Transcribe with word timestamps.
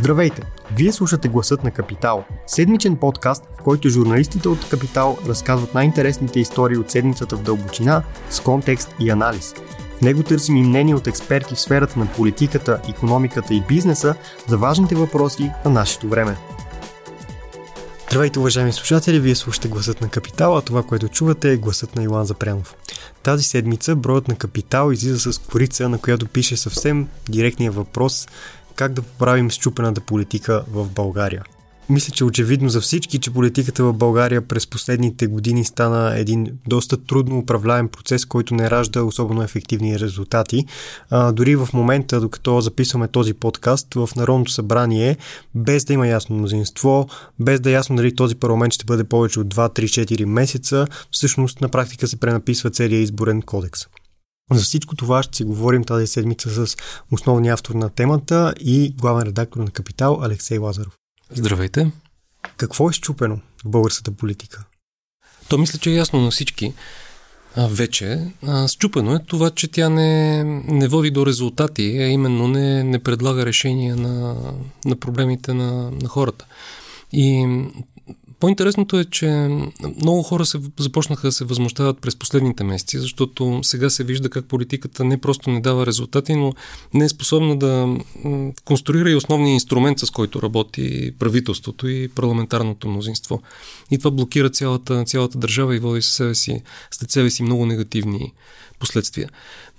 Здравейте! 0.00 0.42
Вие 0.76 0.92
слушате 0.92 1.28
Гласът 1.28 1.64
на 1.64 1.70
Капитал, 1.70 2.24
седмичен 2.46 2.96
подкаст, 2.96 3.44
в 3.60 3.62
който 3.62 3.88
журналистите 3.88 4.48
от 4.48 4.68
Капитал 4.68 5.18
разказват 5.26 5.74
най-интересните 5.74 6.40
истории 6.40 6.76
от 6.76 6.90
седмицата 6.90 7.36
в 7.36 7.42
дълбочина, 7.42 8.02
с 8.30 8.40
контекст 8.40 8.94
и 9.00 9.10
анализ. 9.10 9.54
В 9.98 10.00
него 10.00 10.22
търсим 10.22 10.56
и 10.56 10.62
мнение 10.62 10.94
от 10.94 11.06
експерти 11.06 11.54
в 11.54 11.60
сферата 11.60 11.98
на 11.98 12.06
политиката, 12.06 12.80
економиката 12.88 13.54
и 13.54 13.62
бизнеса 13.68 14.14
за 14.46 14.58
важните 14.58 14.94
въпроси 14.94 15.50
на 15.64 15.70
нашето 15.70 16.08
време. 16.08 16.36
Здравейте, 18.08 18.38
уважаеми 18.38 18.72
слушатели! 18.72 19.20
Вие 19.20 19.34
слушате 19.34 19.68
Гласът 19.68 20.00
на 20.00 20.08
Капитал, 20.08 20.56
а 20.56 20.62
това, 20.62 20.82
което 20.82 21.08
чувате 21.08 21.52
е 21.52 21.56
Гласът 21.56 21.96
на 21.96 22.02
Илан 22.02 22.24
Запрянов. 22.24 22.74
Тази 23.22 23.44
седмица 23.44 23.96
броят 23.96 24.28
на 24.28 24.36
Капитал 24.36 24.92
излиза 24.92 25.32
с 25.32 25.38
корица, 25.38 25.88
на 25.88 25.98
която 25.98 26.26
пише 26.26 26.56
съвсем 26.56 27.08
директния 27.28 27.72
въпрос– 27.72 28.28
как 28.80 28.92
да 28.92 29.02
поправим 29.02 29.50
счупената 29.50 30.00
политика 30.00 30.64
в 30.72 30.90
България. 30.90 31.44
Мисля, 31.88 32.12
че 32.12 32.24
очевидно 32.24 32.68
за 32.68 32.80
всички, 32.80 33.18
че 33.18 33.30
политиката 33.30 33.84
в 33.84 33.92
България 33.92 34.48
през 34.48 34.66
последните 34.66 35.26
години 35.26 35.64
стана 35.64 36.18
един 36.18 36.58
доста 36.66 36.96
трудно 36.96 37.38
управляем 37.38 37.88
процес, 37.88 38.24
който 38.24 38.54
не 38.54 38.70
ражда 38.70 39.02
особено 39.02 39.42
ефективни 39.42 39.98
резултати. 39.98 40.66
А, 41.10 41.32
дори 41.32 41.56
в 41.56 41.68
момента, 41.74 42.20
докато 42.20 42.60
записваме 42.60 43.08
този 43.08 43.34
подкаст 43.34 43.94
в 43.94 44.08
Народното 44.16 44.52
събрание, 44.52 45.16
без 45.54 45.84
да 45.84 45.92
има 45.92 46.08
ясно 46.08 46.36
мнозинство, 46.36 47.08
без 47.40 47.60
да 47.60 47.70
е 47.70 47.72
ясно 47.72 47.96
дали 47.96 48.14
този 48.14 48.34
парламент 48.34 48.72
ще 48.72 48.84
бъде 48.84 49.04
повече 49.04 49.40
от 49.40 49.54
2-3-4 49.54 50.24
месеца, 50.24 50.86
всъщност 51.10 51.60
на 51.60 51.68
практика 51.68 52.08
се 52.08 52.20
пренаписва 52.20 52.70
целият 52.70 53.02
изборен 53.02 53.42
кодекс. 53.42 53.86
За 54.52 54.62
всичко 54.62 54.96
това 54.96 55.22
ще 55.22 55.36
си 55.36 55.44
говорим 55.44 55.84
тази 55.84 56.06
седмица 56.06 56.66
с 56.66 56.76
основния 57.10 57.54
автор 57.54 57.74
на 57.74 57.90
темата 57.90 58.54
и 58.60 58.94
главен 58.98 59.26
редактор 59.26 59.60
на 59.60 59.70
Капитал 59.70 60.18
Алексей 60.22 60.58
Лазаров. 60.58 60.96
Здравейте! 61.30 61.90
Какво 62.56 62.90
е 62.90 62.92
щупено 62.92 63.40
в 63.64 63.68
българската 63.70 64.10
политика? 64.10 64.64
То 65.48 65.58
мисля, 65.58 65.78
че 65.78 65.90
е 65.90 65.94
ясно 65.94 66.20
на 66.20 66.30
всички. 66.30 66.74
А, 67.56 67.66
вече. 67.66 68.32
А, 68.46 68.68
щупено 68.68 69.14
е 69.14 69.24
това, 69.26 69.50
че 69.50 69.68
тя 69.68 69.88
не, 69.88 70.44
не 70.44 70.88
води 70.88 71.10
до 71.10 71.26
резултати, 71.26 71.98
а 71.98 72.06
именно 72.06 72.48
не, 72.48 72.84
не 72.84 72.98
предлага 72.98 73.46
решения 73.46 73.96
на, 73.96 74.36
на 74.84 74.96
проблемите 74.96 75.54
на, 75.54 75.90
на 75.90 76.08
хората. 76.08 76.46
И 77.12 77.46
по-интересното 78.40 78.98
е, 78.98 79.04
че 79.04 79.48
много 80.02 80.22
хора 80.22 80.46
се 80.46 80.58
започнаха 80.78 81.28
да 81.28 81.32
се 81.32 81.44
възмущават 81.44 81.98
през 81.98 82.16
последните 82.16 82.64
месеци, 82.64 82.98
защото 82.98 83.60
сега 83.62 83.90
се 83.90 84.04
вижда 84.04 84.30
как 84.30 84.44
политиката 84.44 85.04
не 85.04 85.18
просто 85.18 85.50
не 85.50 85.60
дава 85.60 85.86
резултати, 85.86 86.34
но 86.34 86.52
не 86.94 87.04
е 87.04 87.08
способна 87.08 87.58
да 87.58 87.96
конструира 88.64 89.10
и 89.10 89.14
основния 89.14 89.52
инструмент, 89.52 89.98
с 89.98 90.10
който 90.10 90.42
работи 90.42 91.12
правителството 91.18 91.88
и 91.88 92.08
парламентарното 92.08 92.88
мнозинство. 92.88 93.42
И 93.90 93.98
това 93.98 94.10
блокира 94.10 94.50
цялата, 94.50 95.04
цялата 95.04 95.38
държава 95.38 95.76
и 95.76 95.78
води 95.78 96.02
със 96.02 96.14
себе 96.14 96.34
си, 96.34 96.62
след 96.90 97.10
себе 97.10 97.30
си 97.30 97.42
много 97.42 97.66
негативни 97.66 98.32
последствия. 98.80 99.28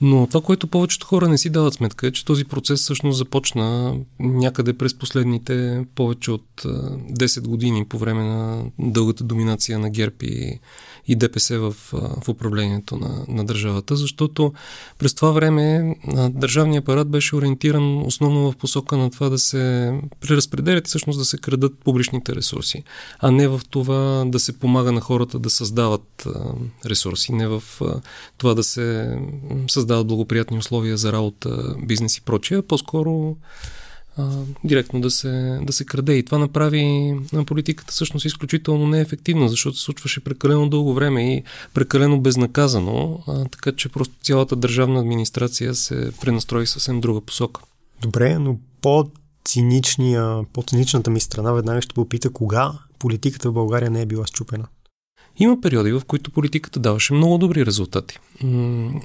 Но 0.01 0.27
това, 0.27 0.41
което 0.41 0.67
повечето 0.67 1.07
хора 1.07 1.29
не 1.29 1.37
си 1.37 1.49
дават 1.49 1.73
сметка 1.73 2.07
е, 2.07 2.11
че 2.11 2.25
този 2.25 2.45
процес 2.45 2.81
всъщност 2.81 3.17
започна 3.17 3.95
някъде 4.19 4.73
през 4.73 4.93
последните 4.97 5.85
повече 5.95 6.31
от 6.31 6.45
10 6.63 7.47
години 7.47 7.85
по 7.85 7.97
време 7.97 8.23
на 8.23 8.65
дългата 8.79 9.23
доминация 9.23 9.79
на 9.79 9.89
ГЕРБ 9.89 10.15
и 10.21 10.59
и 11.07 11.15
ДПС 11.15 11.59
в, 11.59 11.75
в 11.91 12.29
управлението 12.29 12.97
на, 12.97 13.25
на 13.27 13.45
държавата, 13.45 13.95
защото 13.95 14.53
през 14.97 15.13
това 15.13 15.31
време 15.31 15.95
държавният 16.29 16.83
апарат 16.83 17.09
беше 17.09 17.35
ориентиран 17.35 18.05
основно 18.05 18.51
в 18.51 18.55
посока 18.55 18.97
на 18.97 19.09
това 19.09 19.29
да 19.29 19.39
се 19.39 19.93
преразпределят 20.21 20.87
и 20.87 20.89
всъщност 20.89 21.19
да 21.19 21.25
се 21.25 21.37
крадат 21.37 21.73
публичните 21.83 22.35
ресурси, 22.35 22.83
а 23.19 23.31
не 23.31 23.47
в 23.47 23.61
това 23.69 24.23
да 24.27 24.39
се 24.39 24.59
помага 24.59 24.91
на 24.91 25.01
хората 25.01 25.39
да 25.39 25.49
създават 25.49 26.27
ресурси, 26.85 27.33
не 27.33 27.47
в 27.47 27.63
това 28.37 28.53
да 28.53 28.63
се 28.63 29.17
създават 29.67 30.07
благоприятни 30.07 30.57
условия 30.57 30.97
за 30.97 31.13
работа, 31.13 31.75
бизнес 31.83 32.17
и 32.17 32.21
прочее, 32.21 32.61
по-скоро 32.61 33.35
а, 34.17 34.29
директно 34.63 35.01
да 35.01 35.11
се, 35.11 35.59
да 35.63 35.73
се 35.73 35.85
краде. 35.85 36.13
И 36.13 36.23
това 36.23 36.37
направи 36.37 37.15
на 37.33 37.45
политиката 37.45 37.91
всъщност 37.91 38.25
изключително 38.25 38.87
неефективна, 38.87 39.49
защото 39.49 39.77
се 39.77 39.83
случваше 39.83 40.23
прекалено 40.23 40.69
дълго 40.69 40.93
време 40.93 41.33
и 41.33 41.43
прекалено 41.73 42.21
безнаказано, 42.21 43.23
а, 43.27 43.45
така 43.45 43.71
че 43.71 43.89
просто 43.89 44.13
цялата 44.23 44.55
държавна 44.55 44.99
администрация 44.99 45.75
се 45.75 46.11
пренастрои 46.21 46.67
съвсем 46.67 47.01
друга 47.01 47.21
посока. 47.21 47.61
Добре, 48.01 48.39
но 48.39 48.57
по 48.81 49.09
циничния, 49.45 50.39
по-циничната 50.53 51.11
ми 51.11 51.19
страна 51.19 51.51
веднага 51.51 51.81
ще 51.81 51.93
попита 51.93 52.29
кога 52.29 52.73
политиката 52.99 53.49
в 53.49 53.53
България 53.53 53.91
не 53.91 54.01
е 54.01 54.05
била 54.05 54.27
счупена. 54.27 54.67
Има 55.41 55.61
периоди, 55.61 55.91
в 55.91 56.01
които 56.07 56.31
политиката 56.31 56.79
даваше 56.79 57.13
много 57.13 57.37
добри 57.37 57.65
резултати. 57.65 58.19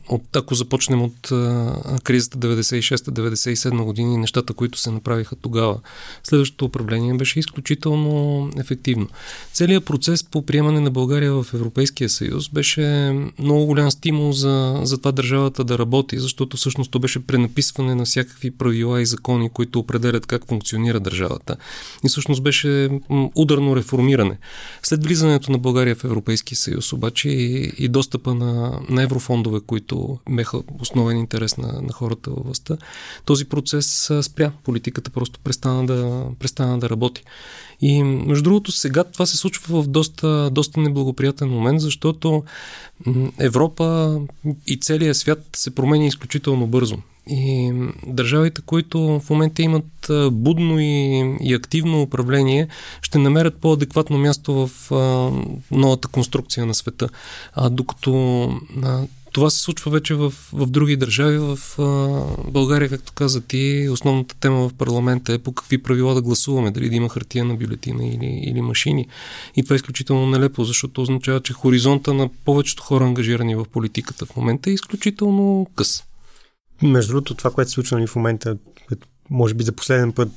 От, 0.08 0.36
ако 0.36 0.54
започнем 0.54 1.02
от 1.02 1.32
а, 1.32 1.98
кризата 2.04 2.38
96-97 2.38 3.84
години, 3.84 4.16
нещата, 4.16 4.52
които 4.52 4.78
се 4.78 4.90
направиха 4.90 5.36
тогава, 5.36 5.80
следващото 6.24 6.64
управление 6.64 7.14
беше 7.14 7.38
изключително 7.38 8.50
ефективно. 8.58 9.08
Целият 9.52 9.84
процес 9.84 10.24
по 10.24 10.46
приемане 10.46 10.80
на 10.80 10.90
България 10.90 11.32
в 11.32 11.46
Европейския 11.54 12.08
съюз 12.08 12.48
беше 12.48 13.14
много 13.38 13.66
голям 13.66 13.90
стимул 13.90 14.32
за, 14.32 14.80
за 14.82 14.98
това 14.98 15.12
държавата 15.12 15.64
да 15.64 15.78
работи, 15.78 16.18
защото 16.18 16.56
всъщност 16.56 16.90
то 16.90 16.98
беше 16.98 17.26
пренаписване 17.26 17.94
на 17.94 18.04
всякакви 18.04 18.50
правила 18.50 19.02
и 19.02 19.06
закони, 19.06 19.50
които 19.50 19.78
определят 19.78 20.26
как 20.26 20.48
функционира 20.48 21.00
държавата. 21.00 21.56
И 22.04 22.08
всъщност 22.08 22.42
беше 22.42 22.90
ударно 23.34 23.76
реформиране. 23.76 24.38
След 24.82 25.04
влизането 25.04 25.52
на 25.52 25.58
България 25.58 25.94
в 25.94 26.04
Европейския 26.04 26.25
Европейски 26.26 26.54
съюз, 26.54 26.92
обаче 26.92 27.28
и, 27.28 27.72
и 27.78 27.88
достъпа 27.88 28.34
на, 28.34 28.80
на 28.88 29.02
еврофондове, 29.02 29.60
които 29.66 30.18
беха 30.30 30.62
основен 30.80 31.16
интерес 31.16 31.56
на, 31.56 31.82
на 31.82 31.92
хората 31.92 32.30
във 32.30 32.44
властта, 32.44 32.76
този 33.24 33.44
процес 33.44 34.10
спря. 34.22 34.52
Политиката 34.64 35.10
просто 35.10 35.40
престана 35.40 35.86
да, 35.86 36.24
престана 36.38 36.78
да 36.78 36.90
работи. 36.90 37.22
И 37.80 38.02
между 38.02 38.42
другото 38.42 38.72
сега 38.72 39.04
това 39.04 39.26
се 39.26 39.36
случва 39.36 39.82
в 39.82 39.86
доста, 39.86 40.50
доста 40.50 40.80
неблагоприятен 40.80 41.48
момент, 41.48 41.80
защото 41.80 42.44
Европа 43.38 44.18
и 44.66 44.80
целият 44.80 45.16
свят 45.16 45.46
се 45.56 45.74
променя 45.74 46.06
изключително 46.06 46.66
бързо. 46.66 46.96
И 47.30 47.72
държавите, 48.06 48.62
които 48.66 49.00
в 49.00 49.30
момента 49.30 49.62
имат 49.62 50.10
будно 50.32 50.80
и, 50.80 51.36
и 51.40 51.54
активно 51.54 52.02
управление, 52.02 52.68
ще 53.02 53.18
намерят 53.18 53.60
по-адекватно 53.60 54.18
място 54.18 54.66
в 54.66 54.92
а, 54.92 55.30
новата 55.70 56.08
конструкция 56.08 56.66
на 56.66 56.74
света. 56.74 57.08
А 57.54 57.70
докато 57.70 58.44
а, 58.82 59.02
това 59.32 59.50
се 59.50 59.58
случва 59.58 59.90
вече 59.90 60.14
в, 60.14 60.32
в 60.52 60.66
други 60.66 60.96
държави. 60.96 61.38
В 61.38 61.58
а, 61.78 61.82
България, 62.50 62.88
както 62.88 63.12
каза 63.12 63.40
ти, 63.40 63.88
основната 63.90 64.34
тема 64.34 64.68
в 64.68 64.74
парламента 64.74 65.32
е 65.32 65.38
по 65.38 65.52
какви 65.52 65.82
правила 65.82 66.14
да 66.14 66.22
гласуваме, 66.22 66.70
дали 66.70 66.88
да 66.88 66.96
има 66.96 67.08
хартия 67.08 67.44
на 67.44 67.54
бюлетина 67.54 68.06
или, 68.06 68.40
или 68.44 68.60
машини. 68.60 69.06
И 69.56 69.62
това 69.62 69.74
е 69.74 69.76
изключително 69.76 70.26
нелепо, 70.26 70.64
защото 70.64 71.02
означава, 71.02 71.40
че 71.40 71.52
хоризонта 71.52 72.14
на 72.14 72.28
повечето 72.44 72.82
хора, 72.82 73.04
ангажирани 73.04 73.54
в 73.54 73.64
политиката 73.72 74.26
в 74.26 74.36
момента, 74.36 74.70
е 74.70 74.72
изключително 74.72 75.66
къс. 75.74 76.02
Между 76.82 77.12
другото, 77.12 77.34
това, 77.34 77.50
което 77.50 77.70
се 77.70 77.74
случва 77.74 77.96
нали, 77.96 78.06
в 78.06 78.16
момента, 78.16 78.56
може 79.30 79.54
би 79.54 79.64
за 79.64 79.72
последен 79.72 80.12
път 80.12 80.28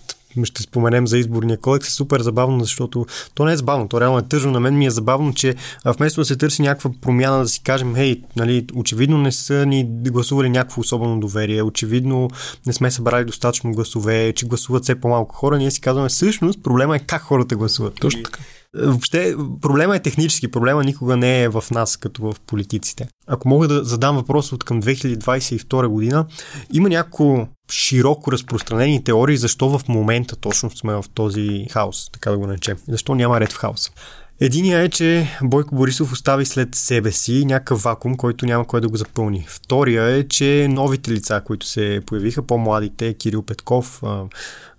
ще 0.44 0.62
споменем 0.62 1.08
за 1.08 1.18
изборния 1.18 1.58
кодекс, 1.58 1.88
е 1.88 1.92
супер 1.92 2.22
забавно, 2.22 2.60
защото 2.60 3.06
то 3.34 3.46
не 3.46 3.54
е 3.54 3.58
забавно, 3.58 3.88
то 3.88 4.02
реално 4.02 4.18
е 4.18 4.28
тъжно. 4.28 4.52
На 4.52 4.60
мен 4.60 4.78
ми 4.78 4.86
е 4.86 4.90
забавно, 4.90 5.34
че 5.34 5.56
вместо 5.86 6.22
да 6.22 6.26
се 6.26 6.36
търси 6.36 6.62
някаква 6.62 6.92
промяна, 7.02 7.40
да 7.40 7.48
си 7.48 7.64
кажем, 7.64 7.96
хей, 7.96 8.22
нали, 8.36 8.66
очевидно 8.76 9.18
не 9.18 9.32
са 9.32 9.66
ни 9.66 9.86
гласували 9.90 10.50
някакво 10.50 10.82
особено 10.82 11.20
доверие, 11.20 11.64
очевидно 11.64 12.30
не 12.66 12.74
сме 12.74 12.92
събрали 12.92 13.26
достатъчно 13.26 13.72
гласове, 13.72 14.34
че 14.34 14.46
гласуват 14.46 14.84
все 14.84 14.96
по-малко 14.96 15.35
хора, 15.35 15.58
ние 15.58 15.72
си 15.72 15.82
казваме, 15.82 16.09
всъщност 16.09 16.64
проблема 16.64 16.96
е 16.96 17.00
как 17.00 17.22
хората 17.22 17.56
гласуват. 17.56 17.96
Точно 17.96 18.24
така. 18.24 18.40
Въобще, 18.74 19.36
проблема 19.62 19.96
е 19.96 20.00
технически, 20.00 20.52
проблема 20.52 20.84
никога 20.84 21.18
не 21.18 21.44
е 21.44 21.50
в 21.50 21.64
нас, 21.72 21.98
като 21.98 22.22
в 22.22 22.36
политиците. 22.48 23.08
Ако 23.28 23.50
мога 23.50 23.68
да 23.68 23.84
задам 23.84 24.16
въпрос 24.16 24.52
от 24.52 24.64
към 24.64 24.82
2022 24.82 25.88
година, 25.88 26.26
има 26.74 26.90
няколко 26.90 27.48
широко 27.72 28.32
разпространени 28.32 29.04
теории 29.04 29.38
защо 29.38 29.70
в 29.70 29.88
момента 29.88 30.36
точно 30.36 30.72
сме 30.72 30.94
в 30.94 31.06
този 31.14 31.68
хаос, 31.72 32.10
така 32.12 32.32
да 32.32 32.38
го 32.38 32.48
наречем. 32.48 32.78
Защо 32.88 33.16
няма 33.16 33.40
ред 33.40 33.52
в 33.52 33.58
хаос. 33.58 33.92
Единия 34.41 34.80
е, 34.80 34.90
че 34.90 35.28
Бойко 35.44 35.76
Борисов 35.76 36.12
остави 36.12 36.46
след 36.46 36.76
себе 36.76 37.12
си 37.12 37.46
някакъв 37.46 37.82
вакуум, 37.82 38.18
който 38.18 38.46
няма 38.46 38.66
кой 38.66 38.82
да 38.82 38.90
го 38.90 38.97
запълни. 38.97 39.46
Втория 39.47 40.03
е, 40.03 40.28
че 40.28 40.68
новите 40.70 41.12
лица, 41.12 41.41
които 41.46 41.66
се 41.66 42.02
появиха, 42.06 42.44
по-младите, 42.44 43.14
Кирил 43.14 43.41
Петков, 43.41 44.02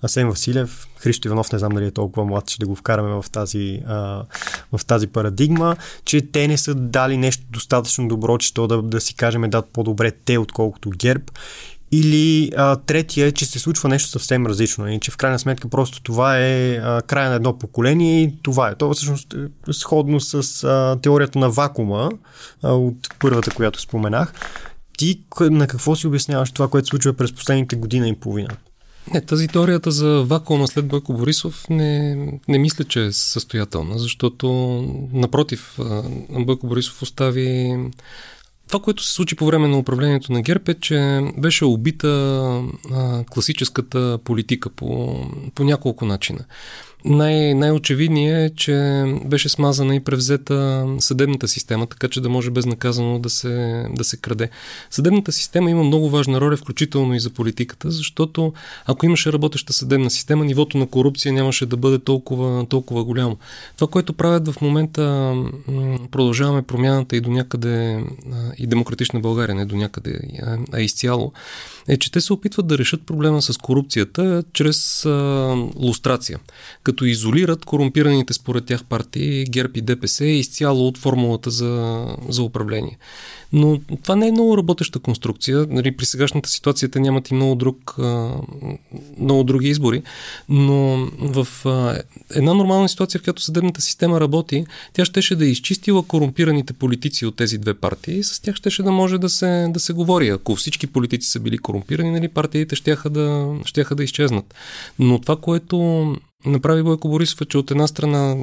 Асен 0.03 0.29
Василев, 0.29 0.87
Христо 0.99 1.29
Иванов, 1.29 1.53
не 1.53 1.59
знам 1.59 1.73
дали 1.73 1.87
е 1.87 1.91
толкова 1.91 2.27
млад, 2.27 2.47
че 2.47 2.59
да 2.59 2.67
го 2.67 2.75
вкараме 2.75 3.09
в 3.09 3.25
тази, 3.33 3.83
в 4.73 4.81
тази 4.87 5.07
парадигма, 5.07 5.77
че 6.05 6.21
те 6.21 6.49
не 6.49 6.59
са 6.59 6.75
дали 6.75 7.17
нещо 7.17 7.45
достатъчно 7.51 8.09
добро, 8.09 8.39
че 8.39 8.55
то 8.55 8.67
да, 8.67 8.83
да 8.83 9.01
си 9.01 9.15
кажем 9.15 9.51
дат 9.51 9.69
по-добре 9.73 10.11
те, 10.11 10.39
отколкото 10.39 10.91
ГЕРБ. 10.91 11.25
Или 11.93 12.53
а, 12.57 12.77
третия 12.77 13.27
е, 13.27 13.33
че 13.33 13.47
се 13.47 13.59
случва 13.59 13.89
нещо 13.89 14.09
съвсем 14.09 14.47
различно 14.47 14.89
и 14.89 15.01
че 15.01 15.11
в 15.11 15.17
крайна 15.17 15.39
сметка 15.39 15.69
просто 15.69 16.03
това 16.03 16.39
е 16.39 16.75
а, 16.75 17.03
края 17.03 17.31
на 17.31 17.37
едно 17.37 17.59
поколение 17.59 18.23
и 18.23 18.35
това 18.43 18.69
е. 18.69 18.75
Това 18.75 18.95
всъщност 18.95 19.35
е 19.69 19.73
сходно 19.73 20.21
с 20.21 20.65
а, 20.65 20.99
теорията 21.03 21.39
на 21.39 21.51
вакуума 21.51 22.11
а, 22.63 22.73
от 22.73 23.15
първата, 23.19 23.51
която 23.51 23.81
споменах. 23.81 24.33
Ти 24.99 25.21
на 25.41 25.67
какво 25.67 25.97
си 25.97 26.07
обясняваш 26.07 26.51
това, 26.51 26.69
което 26.69 26.87
се 26.87 26.91
случва 26.91 27.13
през 27.13 27.33
последните 27.33 27.77
година 27.77 28.09
и 28.09 28.17
половина? 28.21 28.57
Не, 29.15 29.21
тази 29.21 29.49
теорията 29.49 29.91
за 29.91 30.25
вакуума 30.27 30.69
след 30.69 30.87
Бойко 30.87 31.13
Борисов 31.13 31.65
не, 31.71 32.15
не 32.49 32.59
мисля, 32.59 32.85
че 32.85 33.05
е 33.05 33.13
състоятелна, 33.13 33.99
защото 33.99 34.49
напротив, 35.13 35.79
Бойко 36.31 36.67
Борисов 36.67 37.03
остави 37.03 37.77
това, 38.71 38.83
което 38.83 39.05
се 39.05 39.13
случи 39.13 39.37
по 39.37 39.47
време 39.47 39.69
на 39.69 39.79
управлението 39.79 40.33
на 40.33 40.43
ГЕРБ 40.43 40.73
е, 40.73 40.75
че 40.75 41.21
беше 41.39 41.65
убита 41.65 42.09
а, 42.93 43.25
класическата 43.25 44.19
политика 44.25 44.71
по, 44.71 45.21
по 45.55 45.65
няколко 45.65 46.05
начина. 46.05 46.45
Най- 47.05 47.55
най-очевидният 47.55 48.53
е, 48.53 48.55
че 48.57 49.05
беше 49.25 49.49
смазана 49.49 49.95
и 49.95 50.01
превзета 50.01 50.87
съдебната 50.99 51.49
система, 51.49 51.87
така 51.87 52.09
че 52.09 52.21
да 52.21 52.29
може 52.29 52.51
безнаказано 52.51 53.19
да 53.19 53.31
се, 53.31 53.85
да 53.95 54.05
се 54.05 54.17
краде. 54.17 54.49
Съдебната 54.91 55.33
система 55.33 55.71
има 55.71 55.85
много 55.85 56.11
важна 56.11 56.41
роля, 56.41 56.57
включително 56.57 57.15
и 57.15 57.21
за 57.21 57.31
политиката, 57.31 57.91
защото 57.91 58.53
ако 58.87 59.07
имаше 59.07 59.33
работеща 59.33 59.73
съдебна 59.73 60.11
система, 60.11 60.45
нивото 60.45 60.79
на 60.79 60.87
корупция 60.87 61.33
нямаше 61.33 61.67
да 61.67 61.77
бъде 61.77 61.99
толкова, 61.99 62.67
толкова 62.67 63.05
голямо. 63.05 63.37
Това, 63.77 63.91
което 63.91 64.13
правят 64.13 64.49
в 64.49 64.61
момента, 64.61 65.35
продължаваме 66.11 66.63
промяната 66.63 67.17
и 67.17 67.21
до 67.21 67.31
някъде, 67.31 68.05
и 68.59 68.67
демократична 68.67 69.21
България, 69.21 69.55
не 69.55 69.65
до 69.65 69.77
някъде, 69.77 70.21
а 70.73 70.81
изцяло, 70.81 71.33
е, 71.89 71.97
че 71.97 72.13
те 72.13 72.21
се 72.21 72.33
опитват 72.33 72.67
да 72.67 72.79
решат 72.79 73.07
проблема 73.07 73.43
с 73.43 73.59
корупцията 73.59 74.45
чрез 74.53 75.05
а, 75.05 75.11
лустрация, 75.77 76.39
като 76.91 77.05
изолират 77.05 77.65
корумпираните 77.65 78.33
според 78.33 78.65
тях 78.65 78.85
партии 78.85 79.45
ГЕРБ 79.45 79.73
и 79.75 79.81
ДПС 79.81 80.25
изцяло 80.25 80.89
от 80.89 80.99
формулата 80.99 81.51
за, 81.51 82.07
за 82.29 82.43
управление. 82.43 82.99
Но 83.53 83.81
това 84.03 84.17
не 84.17 84.29
е 84.29 84.33
много 84.33 84.57
работеща 84.57 84.99
конструкция. 84.99 85.67
Нали, 85.71 85.97
при 85.97 86.05
сегашната 86.05 86.49
ситуация 86.49 86.89
те 86.89 87.01
нямат 87.01 87.31
и 87.31 87.35
много, 87.35 87.55
друг, 87.55 87.97
много 89.19 89.45
други 89.45 89.69
избори. 89.69 90.03
Но 90.49 91.09
в 91.19 91.49
една 92.35 92.55
нормална 92.55 92.89
ситуация, 92.89 93.21
в 93.21 93.25
която 93.25 93.43
съдебната 93.43 93.81
система 93.81 94.21
работи, 94.21 94.65
тя 94.93 95.05
щеше 95.05 95.37
да 95.37 95.45
е 95.45 95.49
изчистила 95.49 96.03
корумпираните 96.03 96.73
политици 96.73 97.27
от 97.27 97.37
тези 97.37 97.59
две 97.59 97.75
партии 97.75 98.19
и 98.19 98.25
с 98.25 98.41
тях 98.41 98.55
щеше 98.55 98.83
да 98.83 98.91
може 98.91 99.19
да 99.19 99.29
се, 99.29 99.67
да 99.71 99.81
се 99.81 99.93
говори. 99.93 100.29
Ако 100.29 100.55
всички 100.55 100.87
политици 100.87 101.31
са 101.31 101.41
били 101.41 101.59
корумпирани, 101.59 102.11
нали, 102.11 102.29
партиите 102.29 102.77
щяха 102.77 103.11
да, 103.11 103.55
щяха 103.65 103.95
да 103.95 104.05
изчезнат. 104.05 104.55
Но 104.99 105.19
това, 105.19 105.37
което 105.37 106.17
направи 106.47 106.83
Бойко 106.83 107.09
Борисов 107.09 107.41
е, 107.41 107.45
че 107.45 107.59
от 107.59 107.71
една 107.71 107.87
страна 107.87 108.37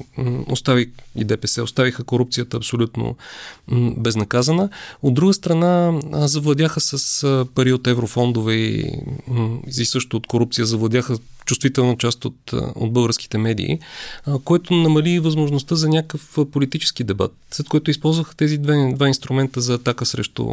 остави 0.49 0.91
и 1.15 1.23
ДПС, 1.23 1.63
оставиха 1.63 2.03
корупцията 2.03 2.57
абсолютно 2.57 3.15
безнаказана, 3.97 4.69
от 5.01 5.13
друга 5.13 5.33
страна 5.33 5.99
завладяха 6.13 6.79
с 6.81 7.45
пари 7.55 7.73
от 7.73 7.87
еврофондове 7.87 8.53
и, 8.53 8.91
и 9.67 9.85
също 9.85 10.17
от 10.17 10.27
корупция 10.27 10.65
завладяха 10.65 11.17
чувствителна 11.45 11.97
част 11.97 12.25
от, 12.25 12.53
от 12.75 12.93
българските 12.93 13.37
медии, 13.37 13.79
което 14.43 14.73
намали 14.73 15.19
възможността 15.19 15.75
за 15.75 15.89
някакъв 15.89 16.37
политически 16.51 17.03
дебат, 17.03 17.33
след 17.51 17.69
което 17.69 17.91
използваха 17.91 18.35
тези 18.35 18.57
две, 18.57 18.93
два 18.95 19.07
инструмента 19.07 19.61
за 19.61 19.73
атака 19.73 20.05
срещу 20.05 20.47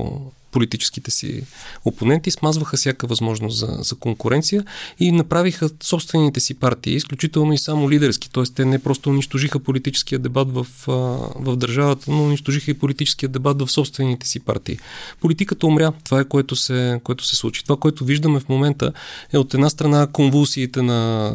политическите 0.54 1.10
си 1.10 1.42
опоненти, 1.84 2.30
смазваха 2.30 2.76
всяка 2.76 3.06
възможност 3.06 3.58
за, 3.58 3.66
за 3.80 3.94
конкуренция 3.94 4.64
и 5.00 5.12
направиха 5.12 5.70
собствените 5.82 6.40
си 6.40 6.54
партии, 6.54 6.94
изключително 6.94 7.52
и 7.52 7.58
само 7.58 7.90
лидерски. 7.90 8.30
Т.е. 8.30 8.44
те 8.54 8.64
не 8.64 8.78
просто 8.78 9.10
унищожиха 9.10 9.58
политическия 9.58 10.18
дебат 10.18 10.54
в, 10.54 10.66
в 10.86 11.56
държавата, 11.56 12.10
но 12.10 12.24
унищожиха 12.24 12.70
и 12.70 12.74
политическия 12.74 13.28
дебат 13.28 13.62
в 13.62 13.70
собствените 13.70 14.28
си 14.28 14.40
партии. 14.40 14.78
Политиката 15.20 15.66
умря. 15.66 15.92
Това 16.04 16.20
е 16.20 16.24
което 16.24 16.56
се, 16.56 17.00
което 17.04 17.26
се 17.26 17.36
случи. 17.36 17.62
Това, 17.64 17.76
което 17.76 18.04
виждаме 18.04 18.40
в 18.40 18.48
момента 18.48 18.92
е 19.32 19.38
от 19.38 19.54
една 19.54 19.70
страна 19.70 20.06
конвулсиите 20.06 20.82
на 20.82 21.30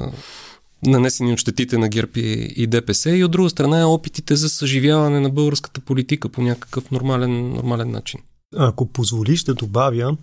нанесени 0.85 1.33
от 1.33 1.39
щетите 1.39 1.77
на 1.77 1.89
ГЕРБ 1.89 2.11
и 2.15 2.67
ДПС 2.67 3.09
и 3.09 3.23
от 3.23 3.31
друга 3.31 3.49
страна 3.49 3.79
е 3.79 3.85
опитите 3.85 4.35
за 4.35 4.49
съживяване 4.49 5.19
на 5.19 5.29
българската 5.29 5.81
политика 5.81 6.29
по 6.29 6.41
някакъв 6.41 6.91
нормален, 6.91 7.49
нормален 7.49 7.91
начин. 7.91 8.19
Ако 8.57 8.85
позволиш 8.85 9.43
да 9.43 9.53
добавя, 9.53 10.17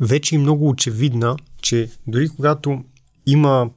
вече 0.00 0.34
е 0.34 0.38
много 0.38 0.68
очевидна, 0.68 1.36
че 1.62 1.90
дори 2.06 2.28
когато 2.28 2.84
има 3.26 3.70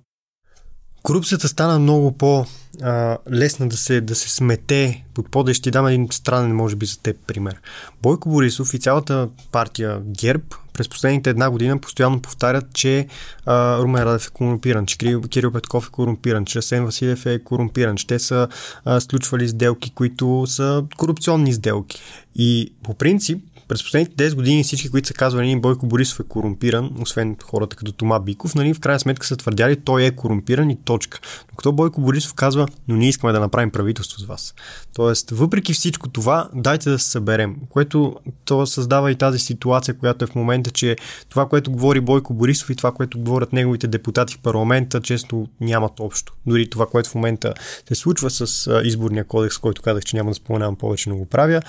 корупцията 1.03 1.47
стана 1.47 1.80
много 1.80 2.18
по-лесна 2.18 3.68
да 3.68 3.77
се, 3.77 4.01
да 4.01 4.15
се 4.15 4.30
смете 4.30 5.06
под 5.13 5.31
пода. 5.31 5.53
Ще 5.53 5.71
дам 5.71 5.88
един 5.88 6.07
странен, 6.12 6.56
може 6.56 6.75
би, 6.75 6.86
за 6.86 7.00
теб 7.00 7.18
пример. 7.27 7.62
Бойко 8.01 8.30
Борисов 8.30 8.74
и 8.74 8.80
цялата 8.80 9.30
партия 9.51 10.01
ГЕРБ 10.06 10.44
през 10.74 10.89
последните 10.89 11.30
една 11.30 11.50
година 11.50 11.80
постоянно 11.80 12.21
повтарят, 12.21 12.74
че 12.74 13.07
а, 13.45 13.77
Румен 13.77 14.03
Радев 14.03 14.27
е 14.27 14.30
корумпиран, 14.30 14.86
че 14.86 14.97
Кирил 14.97 15.51
Петков 15.51 15.88
е 15.88 15.92
корумпиран, 15.92 16.45
че 16.45 16.59
Асен 16.59 16.86
Василев 16.86 17.25
е 17.25 17.44
корумпиран, 17.44 17.95
че 17.95 18.07
те 18.07 18.19
са 18.19 18.47
а, 18.86 19.00
сключвали 19.00 19.47
сделки, 19.47 19.92
които 19.92 20.44
са 20.47 20.83
корупционни 20.97 21.53
сделки. 21.53 22.01
И 22.36 22.74
по 22.83 22.94
принцип 22.94 23.44
през 23.67 23.83
последните 23.83 24.29
10 24.29 24.35
години 24.35 24.63
всички, 24.63 24.89
които 24.89 25.07
са 25.07 25.13
казвали, 25.13 25.45
един 25.45 25.62
Бойко 25.62 25.85
Борисов 25.88 26.19
е 26.19 26.23
корумпиран, 26.23 26.91
освен 27.01 27.35
хората 27.44 27.75
като 27.75 27.91
Тома 27.91 28.19
Биков, 28.19 28.56
нали, 28.56 28.73
в 28.73 28.79
крайна 28.79 29.00
сметка 29.00 29.25
са 29.25 29.38
твърдяли, 29.38 29.75
той 29.75 30.03
е 30.03 30.12
корумпиран 30.12 30.69
и 30.69 30.75
точка. 30.75 31.19
Докато 31.50 31.71
Бойко 31.71 32.01
Борисов 32.01 32.33
казва, 32.33 32.67
но 32.88 32.95
ние 32.95 33.09
искаме 33.09 33.33
да 33.33 33.39
направим 33.39 33.71
правителство 33.71 34.19
с 34.19 34.25
вас. 34.25 34.56
Тоест, 34.95 35.31
въпреки 35.31 35.73
всичко 35.73 36.09
това, 36.09 36.50
дайте 36.53 36.89
да 36.89 37.00
се 37.00 37.09
съберем, 37.09 37.56
което 37.69 38.15
то 38.45 38.65
създава 38.65 39.12
и 39.12 39.15
тази 39.15 39.39
ситуация, 39.39 39.97
която 39.97 40.25
е 40.25 40.27
в 40.27 40.35
момента, 40.35 40.71
че 40.71 40.95
това, 41.29 41.50
което 41.50 41.71
говори 41.71 42.01
Бойко 42.01 42.33
Борисов 42.33 42.69
и 42.69 42.75
това, 42.75 42.91
което 42.91 43.19
говорят 43.19 43.53
неговите 43.53 43.88
депутати 43.88 44.33
в 44.33 44.39
парламента, 44.39 45.01
често 45.01 45.47
нямат 45.61 46.00
общо. 46.00 46.33
Дори 46.47 46.69
това, 46.69 46.85
което 46.85 47.09
в 47.09 47.15
момента 47.15 47.53
се 47.88 47.95
случва 47.95 48.29
с 48.29 48.71
изборния 48.83 49.23
кодекс, 49.23 49.57
който 49.57 49.81
казах, 49.81 50.03
че 50.03 50.15
няма 50.15 50.31
да 50.31 50.35
споменавам 50.35 50.75
повече, 50.75 51.09
но 51.09 51.15
го 51.15 51.25
правя, 51.25 51.61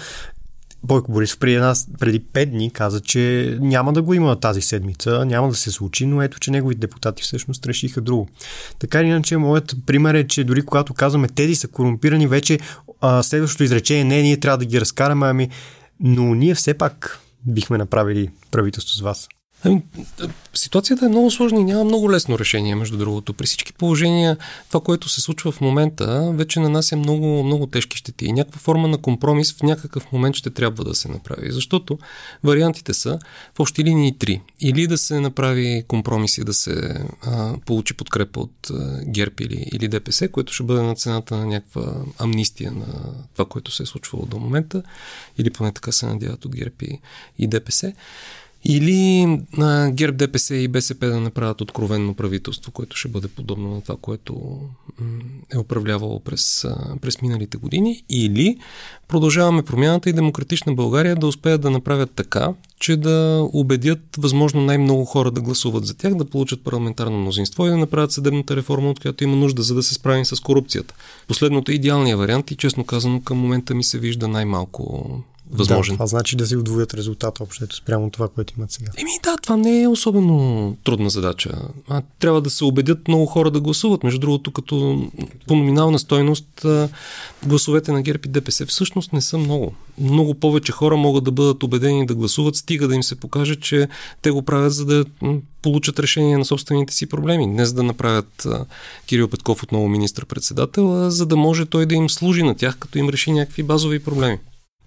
Бойко 0.87 1.12
Борисов 1.12 1.38
преди, 1.38 1.55
една, 1.55 1.75
преди 1.99 2.21
5 2.21 2.47
дни 2.47 2.71
каза, 2.71 3.00
че 3.00 3.56
няма 3.61 3.93
да 3.93 4.03
го 4.03 4.15
има 4.15 4.41
тази 4.41 4.62
седмица, 4.62 5.25
няма 5.25 5.49
да 5.49 5.55
се 5.55 5.71
случи, 5.71 6.06
но 6.06 6.23
ето, 6.23 6.40
че 6.40 6.50
неговите 6.50 6.81
депутати 6.81 7.23
всъщност 7.23 7.66
решиха 7.66 8.00
друго. 8.00 8.28
Така 8.78 9.00
или 9.00 9.09
иначе, 9.09 9.37
моят 9.37 9.75
пример 9.87 10.14
е, 10.14 10.26
че 10.26 10.45
дори 10.45 10.62
когато 10.62 10.95
казваме 10.95 11.28
тези 11.28 11.55
са 11.55 11.69
корумпирани, 11.69 12.26
вече 12.26 12.59
а, 13.00 13.23
следващото 13.23 13.64
изречение 13.64 14.05
не, 14.05 14.23
ние 14.23 14.40
трябва 14.40 14.59
да 14.59 14.64
ги 14.64 14.81
разкараме, 14.81 15.26
ами, 15.26 15.49
но 16.00 16.35
ние 16.35 16.55
все 16.55 16.75
пак 16.75 17.21
бихме 17.47 17.78
направили 17.78 18.31
правителство 18.50 18.95
с 18.95 19.00
вас. 19.00 19.28
Ами, 19.64 19.82
ситуацията 20.54 21.06
е 21.06 21.08
много 21.08 21.30
сложна 21.30 21.60
и 21.60 21.64
няма 21.64 21.84
много 21.84 22.10
лесно 22.10 22.38
решение, 22.38 22.75
между 22.75 22.96
другото. 22.96 23.34
При 23.34 23.46
всички 23.46 23.72
положения, 23.72 24.36
това, 24.68 24.80
което 24.80 25.08
се 25.08 25.20
случва 25.20 25.52
в 25.52 25.60
момента, 25.60 26.32
вече 26.34 26.60
нанася 26.60 26.96
много, 26.96 27.42
много 27.42 27.66
тежки 27.66 27.96
щети. 27.96 28.26
И 28.26 28.32
някаква 28.32 28.60
форма 28.60 28.88
на 28.88 28.98
компромис 28.98 29.52
в 29.52 29.62
някакъв 29.62 30.12
момент 30.12 30.36
ще 30.36 30.50
трябва 30.50 30.84
да 30.84 30.94
се 30.94 31.08
направи. 31.08 31.52
Защото 31.52 31.98
вариантите 32.44 32.94
са 32.94 33.18
в 33.54 33.60
общи 33.60 33.84
линии 33.84 34.18
три. 34.18 34.42
Или 34.60 34.86
да 34.86 34.98
се 34.98 35.20
направи 35.20 35.84
компромис 35.88 36.38
и 36.38 36.44
да 36.44 36.54
се 36.54 37.04
а, 37.22 37.54
получи 37.66 37.94
подкрепа 37.94 38.40
от 38.40 38.70
а, 38.70 39.00
ГЕРБ 39.04 39.34
или, 39.40 39.68
или 39.72 39.88
ДПС, 39.88 40.28
което 40.28 40.52
ще 40.52 40.64
бъде 40.64 40.82
на 40.82 40.94
цената 40.94 41.36
на 41.36 41.46
някаква 41.46 41.94
амнистия 42.18 42.72
на 42.72 42.86
това, 43.32 43.44
което 43.44 43.70
се 43.70 43.82
е 43.82 43.86
случвало 43.86 44.26
до 44.26 44.38
момента. 44.38 44.82
Или 45.38 45.50
поне 45.50 45.72
така 45.72 45.92
се 45.92 46.06
надяват 46.06 46.44
от 46.44 46.56
ГЕРБ 46.56 46.75
и, 46.82 47.00
и 47.38 47.46
ДПС. 47.46 47.92
Или 48.68 49.26
а, 49.58 49.90
ГЕРБ, 49.90 50.16
ДПС 50.16 50.54
и 50.54 50.68
БСП 50.68 51.06
да 51.06 51.20
направят 51.20 51.61
откровенно 51.61 52.14
правителство, 52.14 52.73
което 52.73 52.96
ще 52.96 53.08
бъде 53.08 53.28
подобно 53.28 53.75
на 53.75 53.80
това, 53.80 53.96
което 54.00 54.61
е 55.54 55.58
управлявало 55.58 56.20
през, 56.20 56.66
през 57.00 57.23
миналите 57.23 57.56
години. 57.56 58.04
Или 58.08 58.56
продължаваме 59.08 59.62
промяната 59.62 60.11
и 60.11 60.12
демократична 60.12 60.75
България 60.75 61.16
да 61.16 61.26
успеят 61.26 61.61
да 61.61 61.70
направят 61.70 62.11
така, 62.11 62.52
че 62.80 62.96
да 62.96 63.49
убедят 63.52 64.00
възможно 64.18 64.61
най-много 64.61 65.04
хора 65.04 65.30
да 65.30 65.40
гласуват 65.40 65.87
за 65.87 65.96
тях, 65.96 66.14
да 66.14 66.25
получат 66.25 66.64
парламентарно 66.64 67.18
мнозинство 67.18 67.66
и 67.66 67.70
да 67.70 67.76
направят 67.76 68.12
съдебната 68.12 68.56
реформа, 68.56 68.90
от 68.90 69.00
която 69.00 69.25
има 69.25 69.37
нужда, 69.37 69.62
за 69.62 69.75
да 69.75 69.82
се 69.82 69.94
справим 69.94 70.25
с 70.25 70.40
корупцията. 70.40 70.94
Последното 71.28 71.73
е 71.73 71.75
идеалният 71.75 72.18
вариант 72.18 72.50
и 72.50 72.56
честно 72.56 72.85
казано 72.85 73.20
към 73.20 73.38
момента 73.38 73.75
ми 73.75 73.85
се 73.85 73.99
вижда 73.99 74.28
най-малко 74.28 75.11
възможен. 75.50 75.93
Да, 75.93 75.97
това 75.97 76.07
значи 76.07 76.37
да 76.37 76.47
си 76.47 76.57
удвоят 76.57 76.95
резултата 76.95 77.43
общото 77.43 77.76
спрямо 77.76 78.11
това, 78.11 78.29
което 78.29 78.55
имат 78.59 78.73
сега. 78.73 78.91
Еми 78.97 79.11
да, 79.23 79.37
това 79.37 79.57
не 79.57 79.83
е 79.83 79.88
особено 79.88 80.76
трудна 80.85 81.11
задача. 81.11 81.50
А, 81.88 82.03
трябва 82.19 82.41
да 82.41 82.50
се 82.50 82.65
убедят 82.65 83.09
много 83.09 83.26
хора 83.26 83.50
да 83.50 83.61
гласуват. 83.61 84.05
Между 84.05 84.21
другото, 84.21 84.50
като 84.50 85.07
по 85.47 85.57
номинална 85.57 85.99
стойност 85.99 86.67
гласовете 87.47 87.93
на 87.93 88.03
ГЕРБ 88.03 88.21
и 88.26 88.29
ДПС 88.29 88.67
всъщност 88.67 89.12
не 89.12 89.21
са 89.21 89.38
много. 89.38 89.75
Много 89.99 90.35
повече 90.35 90.73
хора 90.73 90.97
могат 90.97 91.25
да 91.25 91.31
бъдат 91.31 91.62
убедени 91.62 92.07
да 92.07 92.15
гласуват, 92.15 92.57
стига 92.57 92.88
да 92.88 92.95
им 92.95 93.03
се 93.03 93.17
покаже, 93.17 93.57
че 93.57 93.88
те 94.23 94.31
го 94.31 94.43
правят 94.43 94.75
за 94.75 94.85
да 94.85 95.05
получат 95.62 95.99
решение 95.99 96.38
на 96.38 96.45
собствените 96.45 96.95
си 96.95 97.07
проблеми. 97.07 97.47
Не 97.47 97.67
за 97.67 97.75
да 97.75 97.83
направят 97.83 98.47
Кирил 99.07 99.29
Петков 99.29 99.62
отново 99.62 99.88
министр-председател, 99.88 101.07
а 101.07 101.11
за 101.11 101.26
да 101.26 101.37
може 101.37 101.67
той 101.67 101.87
да 101.87 101.95
им 101.95 102.11
служи 102.11 102.43
на 102.43 102.55
тях, 102.55 102.76
като 102.79 102.99
им 102.99 103.09
реши 103.09 103.33
някакви 103.33 103.62
базови 103.62 103.99
проблеми. 103.99 104.38